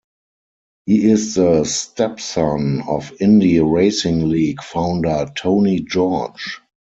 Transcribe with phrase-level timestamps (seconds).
[0.87, 6.59] He is the stepson of Indy Racing League founder Tony George.